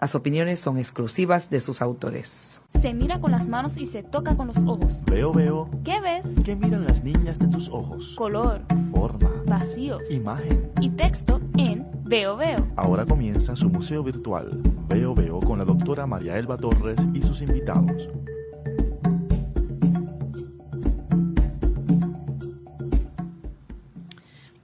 Las 0.00 0.14
opiniones 0.14 0.60
son 0.60 0.78
exclusivas 0.78 1.50
de 1.50 1.58
sus 1.60 1.82
autores. 1.82 2.60
Se 2.80 2.94
mira 2.94 3.20
con 3.20 3.32
las 3.32 3.48
manos 3.48 3.76
y 3.78 3.86
se 3.86 4.04
toca 4.04 4.36
con 4.36 4.46
los 4.46 4.56
ojos. 4.58 5.02
Veo, 5.06 5.32
veo. 5.32 5.68
¿Qué 5.84 6.00
ves? 6.00 6.24
¿Qué 6.44 6.54
miran 6.54 6.84
las 6.86 7.02
niñas 7.02 7.38
de 7.40 7.48
tus 7.48 7.68
ojos? 7.68 8.14
Color, 8.16 8.60
Forma. 8.92 9.30
vacíos 9.46 10.08
Imagen. 10.10 10.70
y 10.80 10.90
texto 10.90 11.40
en 11.56 11.84
Veo 12.04 12.36
Veo. 12.36 12.64
Ahora 12.76 13.04
comienza 13.06 13.56
su 13.56 13.68
museo 13.70 14.04
virtual. 14.04 14.62
Veo, 14.88 15.14
veo 15.14 15.40
con 15.40 15.58
la 15.58 15.64
doctora 15.64 16.06
María 16.06 16.38
Elba 16.38 16.56
Torres 16.58 17.00
y 17.12 17.20
sus 17.22 17.42
invitados. 17.42 18.08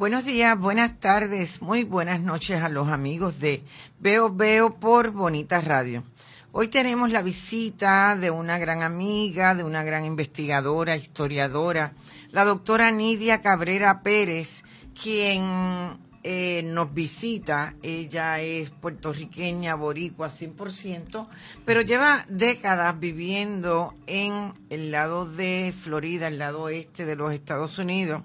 Buenos 0.05 0.27
días, 0.27 0.58
buenas 0.58 1.00
tardes, 1.00 1.62
muy 1.62 1.83
buenas 1.83 2.20
noches 2.20 2.60
a 2.60 2.69
los 2.69 2.88
amigos 2.88 3.41
de 3.41 3.62
Veo 4.00 4.30
Veo 4.30 4.74
por 4.74 5.12
Bonita 5.12 5.62
Radio. 5.62 6.05
Hoy 6.52 6.69
tenemos 6.69 7.11
la 7.11 7.22
visita 7.22 8.14
de 8.14 8.30
una 8.30 8.58
gran 8.58 8.83
amiga, 8.83 9.55
de 9.55 9.64
una 9.64 9.83
gran 9.83 10.05
investigadora, 10.05 10.94
historiadora, 10.98 11.94
la 12.33 12.44
doctora 12.44 12.91
Nidia 12.91 13.41
Cabrera 13.41 14.02
Pérez, 14.02 14.62
quien 14.92 15.96
eh, 16.22 16.61
nos 16.66 16.92
visita. 16.92 17.74
Ella 17.83 18.42
es 18.42 18.68
puertorriqueña, 18.68 19.74
boricua 19.74 20.28
100%, 20.28 21.28
pero 21.64 21.80
lleva 21.80 22.27
décadas 22.28 23.00
viviendo 23.00 23.94
en 24.06 24.52
el 24.68 24.91
lado 24.91 25.24
de 25.24 25.72
Florida, 25.74 26.28
el 26.28 26.39
lado 26.39 26.64
oeste 26.64 27.06
de 27.06 27.16
los 27.16 27.33
Estados 27.33 27.78
Unidos 27.78 28.20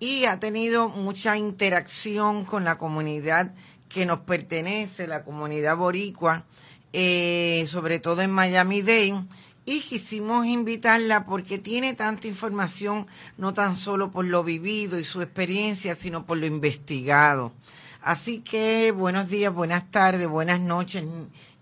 y 0.00 0.24
ha 0.24 0.38
tenido 0.38 0.88
mucha 0.88 1.36
interacción 1.36 2.44
con 2.44 2.64
la 2.64 2.78
comunidad 2.78 3.52
que 3.88 4.06
nos 4.06 4.20
pertenece, 4.20 5.06
la 5.06 5.22
comunidad 5.22 5.76
boricua, 5.76 6.44
eh, 6.92 7.64
sobre 7.66 7.98
todo 7.98 8.22
en 8.22 8.30
Miami 8.30 8.82
Dade. 8.82 9.24
Y 9.64 9.80
quisimos 9.80 10.46
invitarla 10.46 11.26
porque 11.26 11.58
tiene 11.58 11.92
tanta 11.92 12.26
información, 12.26 13.06
no 13.36 13.52
tan 13.52 13.76
solo 13.76 14.10
por 14.10 14.24
lo 14.24 14.42
vivido 14.42 14.98
y 14.98 15.04
su 15.04 15.20
experiencia, 15.20 15.94
sino 15.94 16.24
por 16.24 16.38
lo 16.38 16.46
investigado. 16.46 17.52
Así 18.00 18.38
que 18.38 18.92
buenos 18.92 19.28
días, 19.28 19.52
buenas 19.52 19.90
tardes, 19.90 20.26
buenas 20.26 20.60
noches, 20.60 21.04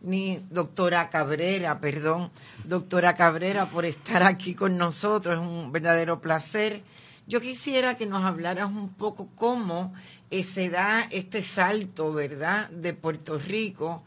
ni 0.03 0.41
doctora 0.51 1.11
Cabrera, 1.11 1.81
perdón, 1.81 2.31
doctora 2.63 3.17
Cabrera 3.17 3.67
por 3.71 3.85
estar 3.85 4.23
aquí 4.23 4.55
con 4.55 4.77
nosotros, 4.79 5.39
es 5.39 5.45
un 5.45 5.73
verdadero 5.73 6.21
placer. 6.21 6.83
Yo 7.29 7.41
quisiera 7.41 7.97
que 7.97 8.07
nos 8.07 8.25
hablaras 8.25 8.71
un 8.71 8.89
poco 8.89 9.29
cómo 9.35 9.93
eh, 10.31 10.45
se 10.45 10.71
da 10.71 11.09
este 11.11 11.43
salto, 11.43 12.13
¿verdad?, 12.13 12.71
de 12.71 12.95
Puerto 12.95 13.37
Rico 13.37 14.05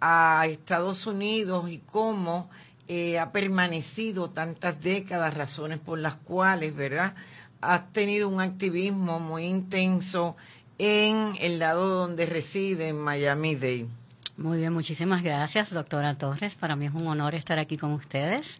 a 0.00 0.46
Estados 0.46 1.06
Unidos 1.06 1.70
y 1.70 1.78
cómo 1.78 2.48
eh, 2.88 3.18
ha 3.18 3.30
permanecido 3.30 4.30
tantas 4.30 4.80
décadas, 4.80 5.34
razones 5.34 5.80
por 5.80 5.98
las 5.98 6.14
cuales, 6.14 6.74
¿verdad?, 6.74 7.14
has 7.60 7.92
tenido 7.92 8.28
un 8.28 8.40
activismo 8.40 9.20
muy 9.20 9.44
intenso 9.44 10.34
en 10.78 11.34
el 11.40 11.58
lado 11.58 11.88
donde 11.88 12.26
reside, 12.26 12.88
en 12.88 12.98
Miami-Dade. 12.98 13.86
Muy 14.36 14.58
bien, 14.58 14.72
muchísimas 14.72 15.22
gracias, 15.22 15.72
doctora 15.72 16.16
Torres. 16.16 16.56
Para 16.56 16.74
mí 16.74 16.86
es 16.86 16.92
un 16.92 17.06
honor 17.06 17.34
estar 17.34 17.58
aquí 17.58 17.76
con 17.76 17.92
ustedes. 17.92 18.58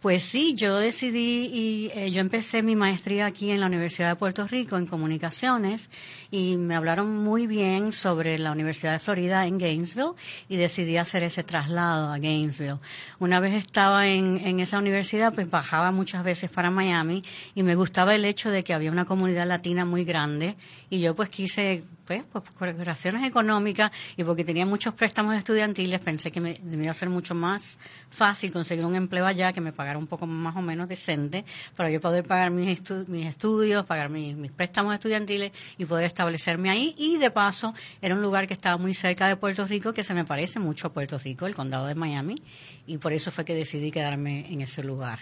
Pues 0.00 0.22
sí, 0.22 0.54
yo 0.54 0.78
decidí 0.78 1.50
y 1.52 1.90
eh, 1.92 2.12
yo 2.12 2.20
empecé 2.20 2.62
mi 2.62 2.76
maestría 2.76 3.26
aquí 3.26 3.50
en 3.50 3.58
la 3.58 3.66
Universidad 3.66 4.10
de 4.10 4.14
Puerto 4.14 4.46
Rico 4.46 4.76
en 4.76 4.86
comunicaciones 4.86 5.90
y 6.30 6.56
me 6.56 6.76
hablaron 6.76 7.16
muy 7.16 7.48
bien 7.48 7.92
sobre 7.92 8.38
la 8.38 8.52
Universidad 8.52 8.92
de 8.92 9.00
Florida 9.00 9.44
en 9.46 9.58
Gainesville 9.58 10.12
y 10.48 10.56
decidí 10.56 10.98
hacer 10.98 11.24
ese 11.24 11.42
traslado 11.42 12.12
a 12.12 12.18
Gainesville. 12.18 12.78
Una 13.18 13.40
vez 13.40 13.54
estaba 13.54 14.06
en, 14.06 14.36
en 14.46 14.60
esa 14.60 14.78
universidad, 14.78 15.34
pues 15.34 15.50
bajaba 15.50 15.90
muchas 15.90 16.22
veces 16.22 16.48
para 16.48 16.70
Miami 16.70 17.24
y 17.56 17.64
me 17.64 17.74
gustaba 17.74 18.14
el 18.14 18.24
hecho 18.24 18.52
de 18.52 18.62
que 18.62 18.74
había 18.74 18.92
una 18.92 19.04
comunidad 19.04 19.48
latina 19.48 19.84
muy 19.84 20.04
grande 20.04 20.54
y 20.90 21.00
yo 21.00 21.16
pues 21.16 21.28
quise 21.28 21.82
pues, 22.08 22.24
pues 22.32 22.44
por 22.58 22.86
razones 22.86 23.22
económicas 23.28 23.90
y 24.16 24.24
porque 24.24 24.42
tenía 24.42 24.64
muchos 24.64 24.94
préstamos 24.94 25.36
estudiantiles, 25.36 26.00
pensé 26.00 26.30
que 26.30 26.40
me, 26.40 26.58
me, 26.64 26.84
iba 26.84 26.90
a 26.90 26.94
ser 26.94 27.10
mucho 27.10 27.34
más 27.34 27.78
fácil 28.10 28.50
conseguir 28.50 28.84
un 28.86 28.94
empleo 28.94 29.26
allá 29.26 29.52
que 29.52 29.60
me 29.60 29.72
pagara 29.72 29.98
un 29.98 30.06
poco 30.06 30.26
más 30.26 30.56
o 30.56 30.62
menos 30.62 30.88
decente 30.88 31.44
para 31.76 31.90
yo 31.90 32.00
poder 32.00 32.24
pagar 32.24 32.50
mis, 32.50 32.68
estu 32.68 33.04
mis 33.08 33.26
estudios, 33.26 33.84
pagar 33.84 34.08
mis, 34.08 34.34
mis, 34.36 34.50
préstamos 34.50 34.94
estudiantiles 34.94 35.52
y 35.76 35.84
poder 35.84 36.06
establecerme 36.06 36.70
ahí. 36.70 36.94
Y 36.96 37.18
de 37.18 37.30
paso, 37.30 37.74
era 38.00 38.14
un 38.14 38.22
lugar 38.22 38.46
que 38.46 38.54
estaba 38.54 38.78
muy 38.78 38.94
cerca 38.94 39.28
de 39.28 39.36
Puerto 39.36 39.66
Rico, 39.66 39.92
que 39.92 40.02
se 40.02 40.14
me 40.14 40.24
parece 40.24 40.58
mucho 40.58 40.86
a 40.86 40.92
Puerto 40.92 41.18
Rico, 41.18 41.46
el 41.46 41.54
condado 41.54 41.86
de 41.86 41.94
Miami, 41.94 42.36
y 42.86 42.96
por 42.96 43.12
eso 43.12 43.30
fue 43.30 43.44
que 43.44 43.54
decidí 43.54 43.90
quedarme 43.90 44.50
en 44.50 44.62
ese 44.62 44.82
lugar. 44.82 45.18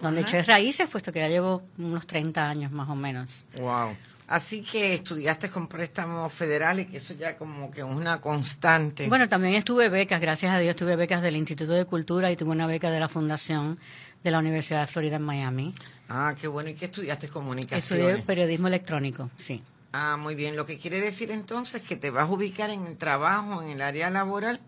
Donde 0.00 0.22
Ajá. 0.22 0.38
eché 0.38 0.42
raíces, 0.42 0.88
puesto 0.90 1.12
que 1.12 1.20
ya 1.20 1.28
llevo 1.28 1.62
unos 1.78 2.06
30 2.06 2.48
años 2.48 2.72
más 2.72 2.88
o 2.88 2.96
menos. 2.96 3.46
Wow. 3.56 3.96
Así 4.26 4.62
que 4.62 4.94
estudiaste 4.94 5.50
con 5.50 5.68
préstamos 5.68 6.32
federales, 6.32 6.86
que 6.86 6.96
eso 6.96 7.14
ya 7.14 7.36
como 7.36 7.70
que 7.70 7.80
es 7.80 7.86
una 7.86 8.20
constante. 8.20 9.06
Bueno, 9.08 9.28
también 9.28 9.54
estuve 9.54 9.90
becas, 9.90 10.20
gracias 10.20 10.54
a 10.54 10.58
Dios, 10.58 10.76
tuve 10.76 10.96
becas 10.96 11.20
del 11.20 11.36
Instituto 11.36 11.72
de 11.72 11.84
Cultura 11.84 12.30
y 12.30 12.36
tuve 12.36 12.50
una 12.50 12.66
beca 12.66 12.90
de 12.90 13.00
la 13.00 13.08
Fundación 13.08 13.78
de 14.22 14.30
la 14.30 14.38
Universidad 14.38 14.80
de 14.80 14.86
Florida 14.86 15.16
en 15.16 15.22
Miami. 15.22 15.74
Ah, 16.08 16.34
qué 16.40 16.48
bueno. 16.48 16.70
¿Y 16.70 16.74
qué 16.74 16.86
estudiaste? 16.86 17.28
Comunicaciones. 17.28 18.06
Estudié 18.06 18.24
periodismo 18.24 18.68
electrónico, 18.68 19.30
sí. 19.36 19.62
Ah, 19.92 20.16
muy 20.16 20.34
bien. 20.34 20.56
Lo 20.56 20.64
que 20.64 20.78
quiere 20.78 21.00
decir 21.00 21.30
entonces 21.30 21.82
que 21.82 21.96
te 21.96 22.10
vas 22.10 22.28
a 22.28 22.32
ubicar 22.32 22.70
en 22.70 22.86
el 22.86 22.96
trabajo, 22.96 23.62
en 23.62 23.68
el 23.70 23.82
área 23.82 24.10
laboral, 24.10 24.60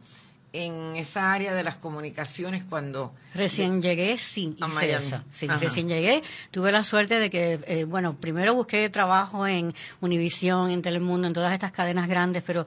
en 0.64 0.96
esa 0.96 1.32
área 1.32 1.54
de 1.54 1.62
las 1.62 1.76
comunicaciones 1.76 2.64
cuando... 2.64 3.14
Recién 3.34 3.82
llegué, 3.82 4.18
sí, 4.18 4.56
A 4.60 4.68
hice 4.68 4.92
eso. 4.92 5.22
Sí, 5.30 5.46
Ajá. 5.48 5.58
recién 5.58 5.88
llegué. 5.88 6.22
Tuve 6.50 6.72
la 6.72 6.82
suerte 6.82 7.18
de 7.18 7.30
que, 7.30 7.60
eh, 7.66 7.84
bueno, 7.84 8.16
primero 8.16 8.54
busqué 8.54 8.88
trabajo 8.90 9.46
en 9.46 9.74
Univisión, 10.00 10.70
en 10.70 10.82
Telemundo, 10.82 11.26
en 11.26 11.34
todas 11.34 11.52
estas 11.52 11.72
cadenas 11.72 12.08
grandes, 12.08 12.42
pero 12.42 12.66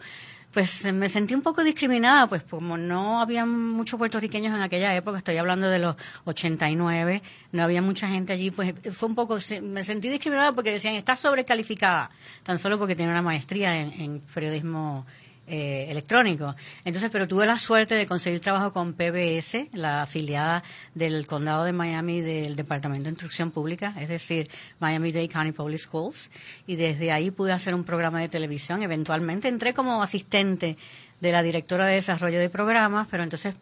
pues 0.52 0.84
me 0.92 1.10
sentí 1.10 1.36
un 1.36 1.42
poco 1.42 1.64
discriminada, 1.64 2.26
pues 2.28 2.42
como 2.44 2.78
no 2.78 3.22
había 3.22 3.46
muchos 3.46 4.00
puertorriqueños 4.00 4.54
en 4.56 4.62
aquella 4.62 4.96
época, 4.96 5.20
estoy 5.20 5.38
hablando 5.38 5.70
de 5.70 5.78
los 5.78 5.96
89, 6.26 7.22
no 7.52 7.64
había 7.64 7.82
mucha 7.82 8.08
gente 8.08 8.34
allí, 8.34 8.50
pues 8.50 8.74
fue 8.92 9.10
un 9.10 9.16
poco, 9.16 9.38
me 9.62 9.84
sentí 9.84 10.10
discriminada 10.10 10.54
porque 10.54 10.72
decían, 10.72 10.96
estás 10.96 11.20
sobrecalificada, 11.20 12.10
tan 12.44 12.58
solo 12.58 12.80
porque 12.80 12.96
tiene 12.96 13.12
una 13.12 13.22
maestría 13.22 13.80
en, 13.80 13.94
en 14.02 14.22
periodismo 14.34 15.06
eh, 15.50 15.88
electrónico. 15.90 16.56
Entonces, 16.86 17.10
pero 17.12 17.28
tuve 17.28 17.46
la 17.46 17.58
suerte 17.58 17.96
de 17.96 18.06
conseguir 18.06 18.40
trabajo 18.40 18.72
con 18.72 18.94
PBS, 18.94 19.68
la 19.74 20.04
afiliada 20.04 20.64
del 20.94 21.26
condado 21.26 21.64
de 21.64 21.74
Miami 21.74 22.22
del 22.22 22.56
Departamento 22.56 23.06
de 23.06 23.10
Instrucción 23.10 23.50
Pública, 23.50 23.96
es 24.00 24.10
decir, 24.10 24.50
Miami-Dade 24.80 25.28
County 25.28 25.52
Public 25.52 25.80
Schools, 25.80 26.30
y 26.68 26.76
desde 26.76 27.12
ahí 27.12 27.32
pude 27.32 27.52
hacer 27.52 27.74
un 27.74 27.84
programa 27.84 28.20
de 28.22 28.30
televisión. 28.30 28.84
Eventualmente 28.84 29.48
entré 29.48 29.74
como 29.74 30.04
asistente 30.04 30.78
de 31.20 31.32
la 31.32 31.42
directora 31.42 31.88
de 31.88 31.96
desarrollo 31.96 32.40
de 32.40 32.50
programas, 32.50 33.08
pero 33.10 33.24
entonces 33.24 33.56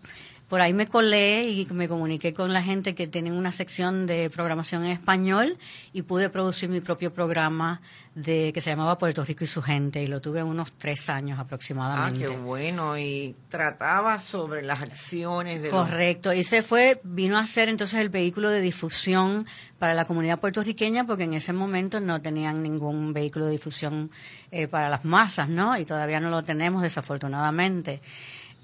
por 0.47 0.61
ahí 0.61 0.73
me 0.73 0.88
colé 0.88 1.44
y 1.49 1.65
me 1.71 1.88
comuniqué 1.89 2.33
con 2.33 2.53
la 2.53 2.63
gente 2.63 2.95
que 2.95 3.05
tiene 3.07 3.31
una 3.33 3.51
sección 3.51 4.05
de 4.07 4.29
programación 4.29 4.85
en 4.85 4.91
español 4.91 5.57
y 5.91 6.03
pude 6.03 6.29
producir 6.29 6.69
mi 6.69 6.79
propio 6.79 7.11
programa 7.11 7.81
de 8.15 8.51
que 8.53 8.61
se 8.61 8.69
llamaba 8.69 8.97
Puerto 8.97 9.23
Rico 9.25 9.44
y 9.44 9.47
su 9.47 9.61
gente 9.61 10.01
y 10.01 10.07
lo 10.07 10.21
tuve 10.21 10.41
unos 10.41 10.71
tres 10.71 11.09
años 11.09 11.38
Ah, 11.38 11.41
aproximadamente. 11.41 12.19
qué 12.25 12.29
bueno. 12.29 12.97
Y 12.97 13.35
trataba 13.49 14.19
sobre 14.19 14.63
las 14.63 14.81
acciones 14.81 15.61
de 15.61 15.69
los 15.69 15.85
Correcto, 15.88 16.33
y 16.33 16.44
se 16.44 16.63
fue, 16.63 17.00
vino 17.03 17.38
a 17.38 17.45
ser 17.45 17.69
entonces 17.69 18.00
el 18.00 18.09
vehículo 18.09 18.50
de 18.50 18.61
difusión 18.61 19.45
para 19.77 19.93
la 19.93 20.05
comunidad 20.05 20.39
puertorriqueña, 20.39 21.05
porque 21.05 21.25
en 21.25 21.33
ese 21.33 21.53
momento 21.53 22.00
no 22.00 22.21
tenían 22.21 22.63
ningún 22.63 23.13
vehículo 23.13 23.45
de 23.45 23.51
difusión 23.51 24.09
eh, 24.51 24.67
para 24.67 24.89
las 24.89 25.03
masas, 25.05 25.50
¿no? 25.50 25.77
Y 25.77 25.85
todavía 25.85 26.19
no 26.19 26.29
lo 26.29 26.43
tenemos, 26.43 26.81
desafortunadamente. 26.81 28.01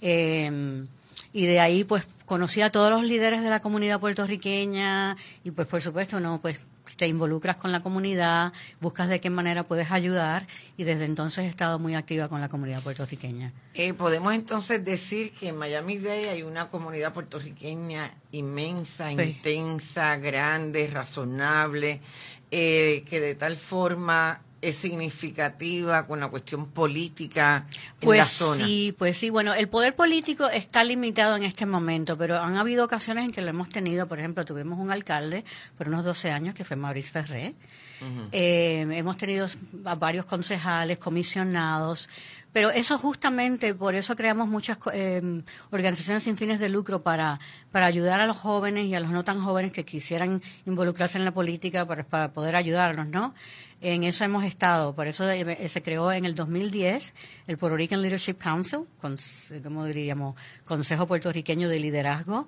Eh, 0.01 0.85
y 1.31 1.45
de 1.45 1.59
ahí, 1.59 1.83
pues, 1.83 2.07
conocí 2.25 2.61
a 2.61 2.71
todos 2.71 2.91
los 2.91 3.03
líderes 3.03 3.43
de 3.43 3.49
la 3.49 3.59
comunidad 3.59 3.99
puertorriqueña 3.99 5.15
y, 5.43 5.51
pues, 5.51 5.67
por 5.67 5.81
supuesto, 5.81 6.19
no, 6.19 6.39
pues, 6.41 6.59
te 6.97 7.07
involucras 7.07 7.55
con 7.57 7.71
la 7.71 7.79
comunidad, 7.81 8.53
buscas 8.79 9.09
de 9.09 9.19
qué 9.19 9.29
manera 9.29 9.63
puedes 9.63 9.89
ayudar 9.91 10.45
y 10.77 10.83
desde 10.83 11.05
entonces 11.05 11.45
he 11.45 11.47
estado 11.47 11.79
muy 11.79 11.95
activa 11.95 12.27
con 12.29 12.39
la 12.41 12.49
comunidad 12.49 12.81
puertorriqueña. 12.83 13.51
Eh, 13.73 13.93
podemos 13.93 14.33
entonces 14.33 14.83
decir 14.85 15.31
que 15.31 15.49
en 15.49 15.57
Miami 15.57 15.97
Dade 15.97 16.29
hay 16.29 16.43
una 16.43 16.67
comunidad 16.69 17.13
puertorriqueña 17.13 18.13
inmensa, 18.31 19.09
Sí. 19.09 19.15
intensa, 19.21 20.17
grande, 20.17 20.87
razonable, 20.87 22.01
eh, 22.51 23.03
que 23.09 23.19
de 23.19 23.35
tal 23.35 23.57
forma 23.57 24.41
es 24.61 24.77
significativa 24.77 26.07
con 26.07 26.21
la 26.21 26.29
cuestión 26.29 26.67
política 26.67 27.65
en 27.99 28.05
Pues 28.05 28.17
la 28.19 28.25
zona. 28.25 28.65
sí, 28.65 28.95
pues 28.97 29.17
sí. 29.17 29.29
Bueno, 29.29 29.53
el 29.53 29.67
poder 29.67 29.93
político 29.93 30.47
está 30.49 30.85
limitado 30.85 31.35
en 31.35 31.43
este 31.43 31.65
momento, 31.65 32.17
pero 32.17 32.39
han 32.39 32.55
habido 32.55 32.85
ocasiones 32.85 33.25
en 33.25 33.31
que 33.31 33.41
lo 33.41 33.49
hemos 33.49 33.67
tenido. 33.67 34.07
Por 34.07 34.19
ejemplo, 34.19 34.45
tuvimos 34.45 34.79
un 34.79 34.89
alcalde 34.91 35.43
por 35.77 35.89
unos 35.89 36.05
12 36.05 36.31
años 36.31 36.55
que 36.55 36.63
fue 36.63 36.72
Maurice 36.75 37.11
Ferré. 37.11 37.55
Eh, 38.33 38.85
hemos 38.91 39.15
tenido 39.15 39.47
a 39.85 39.95
varios 39.95 40.25
concejales, 40.25 40.99
comisionados, 40.99 42.09
pero 42.53 42.69
eso 42.69 42.97
justamente, 42.97 43.73
por 43.73 43.95
eso 43.95 44.15
creamos 44.15 44.47
muchas 44.47 44.77
eh, 44.93 45.41
organizaciones 45.71 46.23
sin 46.23 46.37
fines 46.37 46.59
de 46.59 46.69
lucro 46.69 47.01
para, 47.01 47.39
para 47.71 47.87
ayudar 47.87 48.21
a 48.21 48.27
los 48.27 48.37
jóvenes 48.37 48.85
y 48.85 48.95
a 48.95 48.99
los 48.99 49.09
no 49.09 49.23
tan 49.23 49.43
jóvenes 49.43 49.71
que 49.71 49.83
quisieran 49.83 50.41
involucrarse 50.65 51.17
en 51.17 51.25
la 51.25 51.31
política 51.31 51.85
para, 51.85 52.03
para 52.03 52.31
poder 52.31 52.55
ayudarnos, 52.55 53.07
¿no? 53.07 53.33
En 53.83 54.05
eso 54.05 54.23
hemos 54.23 54.45
estado, 54.45 54.95
por 54.95 55.07
eso 55.07 55.29
eh, 55.29 55.67
se 55.67 55.83
creó 55.83 56.09
en 56.13 56.23
el 56.23 56.35
2010 56.35 57.13
el 57.47 57.57
Puerto 57.57 57.75
Rican 57.75 58.01
Leadership 58.01 58.35
Council, 58.35 58.85
con, 59.01 59.17
¿cómo 59.61 59.83
diríamos? 59.83 60.35
Consejo 60.63 61.05
Puertorriqueño 61.05 61.67
de 61.67 61.81
Liderazgo, 61.81 62.47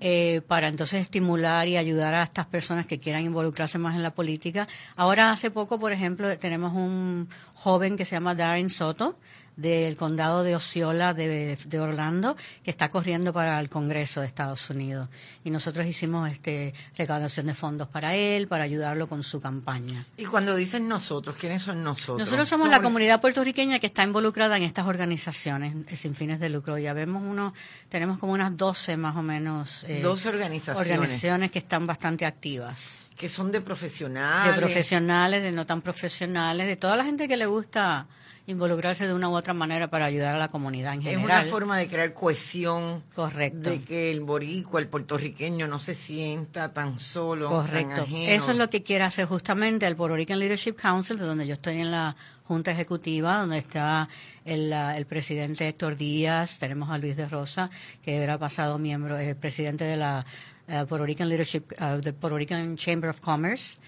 eh, 0.00 0.40
para 0.48 0.68
entonces 0.68 1.02
estimular 1.02 1.68
y 1.68 1.76
ayudar 1.76 2.14
a 2.14 2.22
estas 2.22 2.46
personas 2.46 2.86
que 2.86 2.98
quieran 2.98 3.22
involucrarse 3.22 3.76
más 3.76 3.96
en 3.96 4.02
la 4.02 4.14
política. 4.14 4.66
Ahora, 4.96 5.30
hace 5.30 5.50
poco, 5.50 5.78
por 5.78 5.92
ejemplo, 5.92 6.38
tenemos 6.38 6.72
un 6.72 7.28
joven 7.52 7.98
que 7.98 8.06
se 8.06 8.16
llama 8.16 8.34
Darren 8.34 8.70
Soto, 8.70 9.18
del 9.56 9.96
condado 9.96 10.42
de 10.42 10.56
Osceola 10.56 11.14
de, 11.14 11.56
de 11.56 11.80
Orlando, 11.80 12.36
que 12.64 12.70
está 12.70 12.88
corriendo 12.88 13.32
para 13.32 13.60
el 13.60 13.68
Congreso 13.68 14.20
de 14.20 14.26
Estados 14.26 14.68
Unidos. 14.70 15.08
Y 15.44 15.50
nosotros 15.50 15.86
hicimos 15.86 16.30
este 16.30 16.74
recaudación 16.96 17.46
de 17.46 17.54
fondos 17.54 17.88
para 17.88 18.14
él, 18.14 18.48
para 18.48 18.64
ayudarlo 18.64 19.06
con 19.06 19.22
su 19.22 19.40
campaña. 19.40 20.06
Y 20.16 20.24
cuando 20.24 20.54
dicen 20.54 20.88
nosotros, 20.88 21.36
¿quiénes 21.38 21.62
son 21.62 21.82
nosotros? 21.84 22.18
Nosotros 22.18 22.48
somos 22.48 22.68
la 22.68 22.80
comunidad 22.80 23.20
puertorriqueña 23.20 23.78
que 23.78 23.86
está 23.86 24.04
involucrada 24.04 24.56
en 24.56 24.62
estas 24.62 24.86
organizaciones 24.86 25.74
eh, 25.88 25.96
sin 25.96 26.14
fines 26.14 26.40
de 26.40 26.48
lucro. 26.48 26.78
Ya 26.78 26.92
vemos 26.92 27.22
uno, 27.22 27.52
tenemos 27.88 28.18
como 28.18 28.32
unas 28.32 28.56
12 28.56 28.96
más 28.96 29.16
o 29.16 29.22
menos 29.22 29.84
eh, 29.84 30.00
12 30.02 30.28
organizaciones. 30.28 30.92
organizaciones 30.92 31.50
que 31.50 31.58
están 31.58 31.86
bastante 31.86 32.24
activas. 32.24 32.96
que 33.16 33.28
son 33.28 33.52
de 33.52 33.60
profesionales. 33.60 34.54
De 34.54 34.60
profesionales, 34.60 35.42
de 35.42 35.52
no 35.52 35.66
tan 35.66 35.82
profesionales, 35.82 36.66
de 36.66 36.76
toda 36.76 36.96
la 36.96 37.04
gente 37.04 37.28
que 37.28 37.36
le 37.36 37.46
gusta 37.46 38.06
involucrarse 38.46 39.06
de 39.06 39.14
una 39.14 39.28
u 39.28 39.34
otra 39.36 39.54
manera 39.54 39.88
para 39.88 40.06
ayudar 40.06 40.34
a 40.34 40.38
la 40.38 40.48
comunidad 40.48 40.94
en 40.94 41.00
Es 41.00 41.04
general. 41.06 41.42
una 41.42 41.50
forma 41.50 41.78
de 41.78 41.86
crear 41.86 42.12
cohesión. 42.12 43.02
Correcto. 43.14 43.70
De 43.70 43.82
que 43.82 44.10
el 44.10 44.20
boricua, 44.20 44.80
el 44.80 44.88
puertorriqueño 44.88 45.68
no 45.68 45.78
se 45.78 45.94
sienta 45.94 46.72
tan 46.72 46.98
solo, 46.98 47.48
tan 47.48 47.60
Correcto. 47.66 48.02
ajeno. 48.02 48.30
Eso 48.32 48.50
es 48.50 48.56
lo 48.58 48.68
que 48.68 48.82
quiere 48.82 49.04
hacer 49.04 49.26
justamente 49.26 49.86
el 49.86 49.94
Puerto 49.96 50.16
Rican 50.16 50.38
Leadership 50.40 50.72
Council, 50.74 51.18
de 51.18 51.24
donde 51.24 51.46
yo 51.46 51.54
estoy 51.54 51.80
en 51.80 51.90
la 51.92 52.16
Junta 52.44 52.72
Ejecutiva, 52.72 53.38
donde 53.38 53.58
está 53.58 54.08
el, 54.44 54.72
el 54.72 55.06
presidente 55.06 55.68
Héctor 55.68 55.96
Díaz, 55.96 56.58
tenemos 56.58 56.90
a 56.90 56.98
Luis 56.98 57.16
de 57.16 57.28
Rosa, 57.28 57.70
que 58.02 58.16
era 58.16 58.38
pasado 58.38 58.78
miembro, 58.78 59.18
eh, 59.18 59.34
presidente 59.36 59.84
de 59.84 59.96
la 59.96 60.26
eh, 60.66 60.84
Puerto 60.88 61.06
Rican 61.06 61.28
Leadership, 61.28 61.62
eh, 61.78 62.00
del 62.02 62.14
Puerto 62.14 62.36
Rican 62.36 62.76
Chamber 62.76 63.10
of 63.10 63.20
Commerce, 63.20 63.78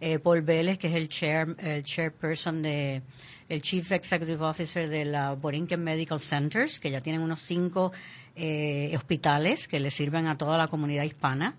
eh, 0.00 0.18
Paul 0.18 0.42
Vélez, 0.42 0.78
que 0.78 0.88
es 0.88 0.94
el 0.94 1.08
chair, 1.08 1.54
el 1.58 1.82
chairperson 1.84 2.62
de, 2.62 3.02
el 3.48 3.60
Chief 3.62 3.90
Executive 3.92 4.42
Officer 4.44 4.88
de 4.88 5.04
la 5.04 5.32
Borinquen 5.34 5.82
Medical 5.82 6.20
Centers, 6.20 6.80
que 6.80 6.90
ya 6.90 7.00
tienen 7.00 7.22
unos 7.22 7.40
cinco 7.40 7.92
eh, 8.36 8.92
hospitales 8.96 9.68
que 9.68 9.80
le 9.80 9.90
sirven 9.90 10.26
a 10.26 10.36
toda 10.36 10.58
la 10.58 10.68
comunidad 10.68 11.04
hispana. 11.04 11.54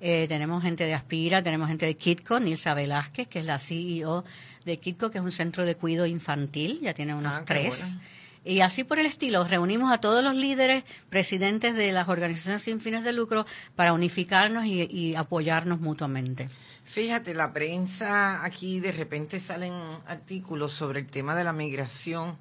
Eh, 0.00 0.26
tenemos 0.28 0.62
gente 0.62 0.84
de 0.84 0.92
Aspira, 0.94 1.42
tenemos 1.42 1.68
gente 1.68 1.86
de 1.86 1.96
Kitco, 1.96 2.38
Nilsa 2.38 2.74
Velázquez, 2.74 3.28
que 3.28 3.38
es 3.38 3.44
la 3.46 3.58
CEO 3.58 4.24
de 4.64 4.76
Kitco, 4.76 5.10
que 5.10 5.18
es 5.18 5.24
un 5.24 5.32
centro 5.32 5.64
de 5.64 5.74
cuidado 5.74 6.06
infantil, 6.06 6.80
ya 6.82 6.92
tiene 6.92 7.14
unos 7.14 7.32
Ah, 7.38 7.42
tres. 7.46 7.80
bueno. 7.94 8.00
Y 8.46 8.60
así 8.60 8.84
por 8.84 9.00
el 9.00 9.06
estilo, 9.06 9.42
reunimos 9.42 9.92
a 9.92 9.98
todos 9.98 10.22
los 10.22 10.36
líderes, 10.36 10.84
presidentes 11.10 11.74
de 11.74 11.90
las 11.90 12.08
organizaciones 12.08 12.62
sin 12.62 12.78
fines 12.78 13.02
de 13.02 13.12
lucro 13.12 13.44
para 13.74 13.92
unificarnos 13.92 14.66
y, 14.66 14.82
y 14.84 15.16
apoyarnos 15.16 15.80
mutuamente. 15.80 16.48
Fíjate, 16.84 17.34
la 17.34 17.52
prensa 17.52 18.44
aquí 18.44 18.78
de 18.78 18.92
repente 18.92 19.40
salen 19.40 19.72
artículos 20.06 20.72
sobre 20.72 21.00
el 21.00 21.06
tema 21.08 21.34
de 21.34 21.42
la 21.42 21.52
migración 21.52 22.36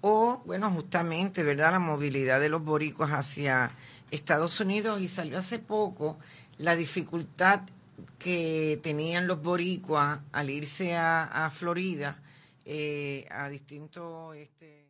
o, 0.00 0.42
bueno, 0.46 0.70
justamente, 0.70 1.42
¿verdad? 1.42 1.72
La 1.72 1.78
movilidad 1.78 2.40
de 2.40 2.48
los 2.48 2.64
boricuas 2.64 3.10
hacia 3.10 3.72
Estados 4.10 4.58
Unidos 4.60 5.02
y 5.02 5.08
salió 5.08 5.36
hace 5.36 5.58
poco 5.58 6.18
la 6.56 6.74
dificultad 6.74 7.60
que 8.18 8.80
tenían 8.82 9.26
los 9.26 9.42
boricuas 9.42 10.20
al 10.32 10.48
irse 10.48 10.96
a, 10.96 11.24
a 11.24 11.50
Florida 11.50 12.16
eh, 12.64 13.28
a 13.30 13.50
distintos... 13.50 14.34
Este, 14.36 14.89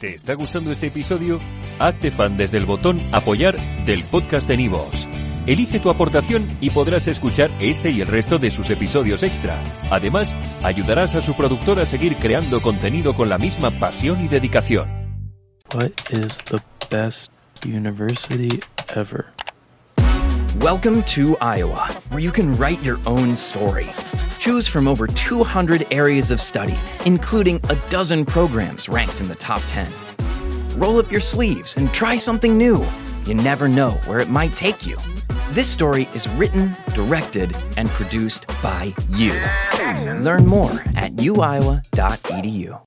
¿Te 0.00 0.14
está 0.14 0.32
gustando 0.32 0.72
este 0.72 0.86
episodio? 0.86 1.38
Hazte 1.78 2.10
fan 2.10 2.38
desde 2.38 2.56
el 2.56 2.64
botón 2.64 3.02
Apoyar 3.12 3.60
del 3.84 4.02
podcast 4.04 4.48
de 4.48 4.56
Nivos. 4.56 5.06
Elige 5.46 5.78
tu 5.78 5.90
aportación 5.90 6.56
y 6.62 6.70
podrás 6.70 7.06
escuchar 7.06 7.50
este 7.60 7.90
y 7.90 8.00
el 8.00 8.06
resto 8.06 8.38
de 8.38 8.50
sus 8.50 8.70
episodios 8.70 9.22
extra. 9.22 9.62
Además, 9.90 10.34
ayudarás 10.62 11.14
a 11.16 11.20
su 11.20 11.36
productor 11.36 11.80
a 11.80 11.84
seguir 11.84 12.16
creando 12.16 12.62
contenido 12.62 13.14
con 13.14 13.28
la 13.28 13.36
misma 13.36 13.70
pasión 13.72 14.24
y 14.24 14.28
dedicación. 14.28 14.88
What 15.74 15.90
is 16.10 16.38
the 16.46 16.60
best 16.90 17.30
university 17.62 18.58
ever? 18.96 19.26
Welcome 20.62 21.02
to 21.14 21.36
Iowa, 21.42 21.90
where 22.08 22.24
you 22.24 22.32
can 22.32 22.56
write 22.56 22.82
your 22.82 22.98
own 23.04 23.36
story. 23.36 23.90
Choose 24.40 24.66
from 24.66 24.88
over 24.88 25.06
200 25.06 25.86
areas 25.90 26.30
of 26.30 26.40
study, 26.40 26.78
including 27.04 27.60
a 27.68 27.76
dozen 27.90 28.24
programs 28.24 28.88
ranked 28.88 29.20
in 29.20 29.28
the 29.28 29.34
top 29.34 29.60
10. 29.66 29.92
Roll 30.76 30.98
up 30.98 31.10
your 31.10 31.20
sleeves 31.20 31.76
and 31.76 31.92
try 31.92 32.16
something 32.16 32.56
new. 32.56 32.82
You 33.26 33.34
never 33.34 33.68
know 33.68 33.90
where 34.06 34.18
it 34.18 34.30
might 34.30 34.56
take 34.56 34.86
you. 34.86 34.96
This 35.50 35.68
story 35.68 36.08
is 36.14 36.26
written, 36.36 36.74
directed, 36.94 37.54
and 37.76 37.90
produced 37.90 38.46
by 38.62 38.94
you. 39.10 39.34
Learn 40.24 40.46
more 40.46 40.72
at 40.96 41.16
uiowa.edu. 41.16 42.78